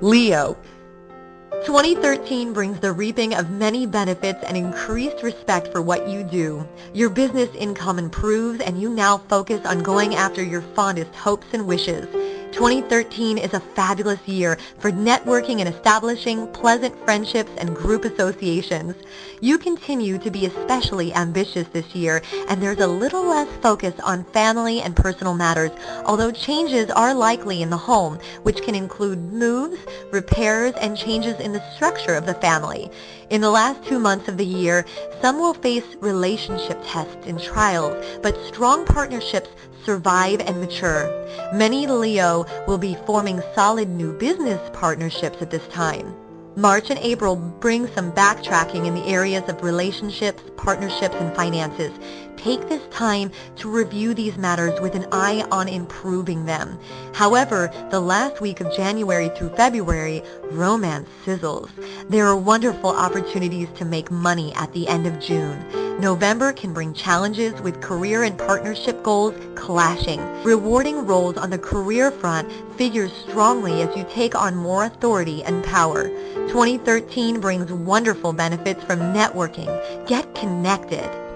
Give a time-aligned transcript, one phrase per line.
[0.00, 0.56] Leo.
[1.64, 6.64] 2013 brings the reaping of many benefits and increased respect for what you do.
[6.94, 11.66] Your business income improves and you now focus on going after your fondest hopes and
[11.66, 12.06] wishes.
[12.52, 18.94] 2013 is a fabulous year for networking and establishing pleasant friendships and group associations.
[19.40, 24.24] You continue to be especially ambitious this year, and there's a little less focus on
[24.24, 25.70] family and personal matters,
[26.04, 29.78] although changes are likely in the home, which can include moves,
[30.10, 32.90] repairs, and changes in the structure of the family.
[33.30, 34.86] In the last two months of the year,
[35.20, 39.50] some will face relationship tests and trials, but strong partnerships
[39.88, 41.08] survive and mature.
[41.54, 46.14] Many Leo will be forming solid new business partnerships at this time.
[46.56, 51.90] March and April bring some backtracking in the areas of relationships, partnerships, and finances.
[52.36, 56.78] Take this time to review these matters with an eye on improving them.
[57.14, 61.70] However, the last week of January through February, romance sizzles.
[62.10, 65.87] There are wonderful opportunities to make money at the end of June.
[65.98, 70.20] November can bring challenges with career and partnership goals clashing.
[70.44, 75.64] Rewarding roles on the career front figures strongly as you take on more authority and
[75.64, 76.08] power.
[76.48, 79.66] 2013 brings wonderful benefits from networking.
[80.06, 81.27] Get connected.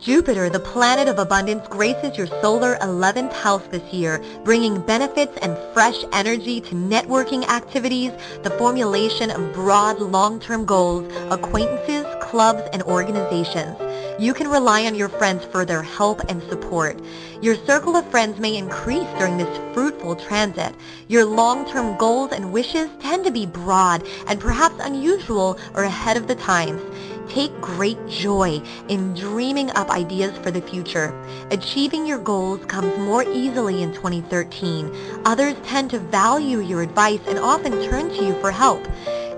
[0.00, 5.58] Jupiter, the planet of abundance, graces your solar 11th house this year, bringing benefits and
[5.74, 8.10] fresh energy to networking activities,
[8.42, 13.76] the formulation of broad long-term goals, acquaintances, clubs, and organizations.
[14.18, 16.98] You can rely on your friends for their help and support.
[17.42, 20.74] Your circle of friends may increase during this fruitful transit.
[21.08, 26.26] Your long-term goals and wishes tend to be broad and perhaps unusual or ahead of
[26.26, 26.80] the times.
[27.30, 31.14] Take great joy in dreaming up ideas for the future.
[31.52, 34.90] Achieving your goals comes more easily in 2013.
[35.24, 38.84] Others tend to value your advice and often turn to you for help.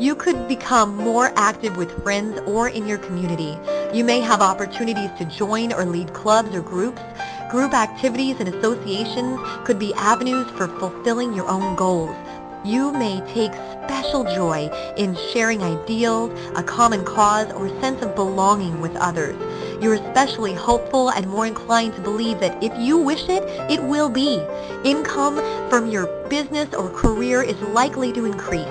[0.00, 3.58] You could become more active with friends or in your community.
[3.92, 7.02] You may have opportunities to join or lead clubs or groups.
[7.50, 12.16] Group activities and associations could be avenues for fulfilling your own goals.
[12.65, 13.53] You may take
[13.84, 19.34] special joy in sharing ideals, a common cause, or sense of belonging with others.
[19.83, 24.09] You're especially hopeful and more inclined to believe that if you wish it, it will
[24.09, 24.41] be.
[24.84, 25.37] Income
[25.71, 28.69] from your business or career is likely to increase.